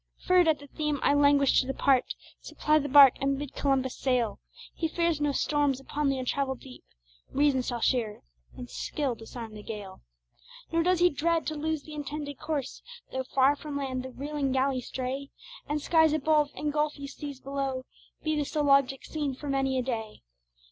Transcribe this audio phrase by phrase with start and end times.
[0.25, 4.39] _"Fir'd at the theme, I languish to depart, Supply the barque, and bid Columbus sail;
[4.73, 6.83] He fears no storms upon the untravell'd deep;
[7.31, 8.23] Reason shall steer,
[8.57, 10.01] and skill disarm the gale.
[10.71, 14.51] Nor does he dread to lose the intended course, Though far from land the reeling
[14.51, 15.29] galley stray,
[15.69, 17.83] And skies above and gulphy seas below
[18.23, 20.23] Be the sole objects seen for many a day.